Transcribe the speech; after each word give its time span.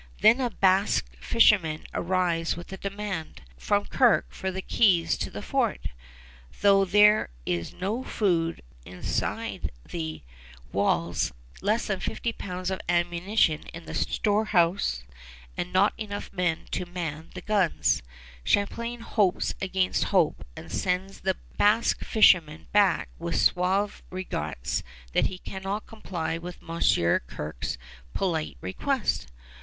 Then 0.21 0.41
a 0.41 0.49
Basque 0.49 1.15
fisherman 1.19 1.83
arrives 1.93 2.57
with 2.57 2.73
a 2.73 2.77
demand, 2.77 3.43
from 3.55 3.85
Kirke 3.85 4.33
for 4.33 4.49
the 4.49 4.63
keys 4.63 5.15
to 5.19 5.29
the 5.29 5.43
fort. 5.43 5.85
Though 6.61 6.85
there 6.85 7.29
is 7.45 7.71
no 7.71 8.03
food 8.03 8.63
inside 8.83 9.69
the 9.87 10.23
walls, 10.71 11.33
less 11.61 11.85
than 11.85 11.99
fifty 11.99 12.33
pounds 12.33 12.71
of 12.71 12.81
ammunition 12.89 13.67
in 13.75 13.85
the 13.85 13.93
storehouse, 13.93 15.03
and 15.55 15.71
not 15.71 15.93
enough 15.99 16.33
men 16.33 16.65
to 16.71 16.87
man 16.87 17.29
the 17.35 17.41
guns, 17.41 18.01
Champlain 18.43 19.01
hopes 19.01 19.53
against 19.61 20.05
hope, 20.05 20.43
and 20.55 20.71
sends 20.71 21.19
the 21.19 21.37
Basque 21.59 22.03
fisherman 22.03 22.65
back 22.71 23.09
with 23.19 23.35
suave 23.39 24.01
regrets 24.09 24.81
that 25.13 25.27
he 25.27 25.37
cannot 25.37 25.85
comply 25.85 26.39
with 26.39 26.59
Monsieur 26.59 27.19
Kirke's 27.19 27.77
polite 28.15 28.57
request. 28.61 29.27